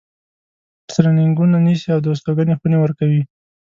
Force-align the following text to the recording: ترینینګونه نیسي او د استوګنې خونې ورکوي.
ترینینګونه 0.89 1.55
نیسي 1.65 1.89
او 1.95 1.99
د 2.03 2.07
استوګنې 2.13 2.53
خونې 2.59 2.77
ورکوي. 2.79 3.21